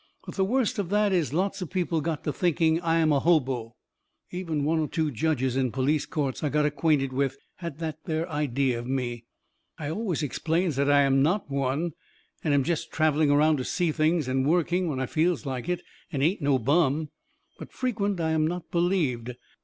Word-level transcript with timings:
But 0.25 0.33
the 0.33 0.43
worst 0.43 0.79
of 0.79 0.89
that 0.89 1.13
is 1.13 1.31
lots 1.31 1.61
of 1.61 1.69
people 1.69 2.01
gets 2.01 2.23
to 2.23 2.33
thinking 2.33 2.79
I 2.81 2.97
am 2.97 3.11
a 3.11 3.19
hobo. 3.19 3.75
Even 4.31 4.63
one 4.65 4.79
or 4.79 4.87
two 4.87 5.11
judges 5.11 5.55
in 5.55 5.71
police 5.71 6.07
courts 6.07 6.43
I 6.43 6.49
got 6.49 6.65
acquainted 6.65 7.13
with 7.13 7.37
had 7.57 7.77
that 7.77 7.99
there 8.05 8.27
idea 8.27 8.79
of 8.79 8.87
me. 8.87 9.25
I 9.77 9.91
always 9.91 10.23
explains 10.23 10.75
that 10.77 10.89
I 10.89 11.01
am 11.03 11.21
not 11.21 11.51
one, 11.51 11.91
and 12.43 12.51
am 12.51 12.63
jest 12.63 12.91
travelling 12.91 13.29
around 13.29 13.57
to 13.57 13.63
see 13.63 13.91
things, 13.91 14.27
and 14.27 14.43
working 14.47 14.87
when 14.89 14.99
I 14.99 15.05
feels 15.05 15.45
like 15.45 15.69
it, 15.69 15.81
and 16.11 16.23
ain't 16.23 16.41
no 16.41 16.57
bum. 16.57 17.09
But 17.59 17.71
frequent 17.71 18.19
I 18.19 18.31
am 18.31 18.47
not 18.47 18.71
believed. 18.71 19.35